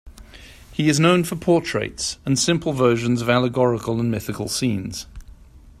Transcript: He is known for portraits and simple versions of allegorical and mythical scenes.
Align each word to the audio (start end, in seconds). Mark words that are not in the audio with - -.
He 0.73 0.89
is 0.89 0.99
known 0.99 1.23
for 1.25 1.35
portraits 1.35 2.17
and 2.25 2.39
simple 2.39 2.73
versions 2.73 3.21
of 3.21 3.29
allegorical 3.29 3.99
and 3.99 4.09
mythical 4.09 4.47
scenes. 4.49 5.05